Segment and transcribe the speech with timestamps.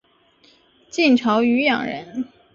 [0.89, 2.27] 晋朝渔阳人。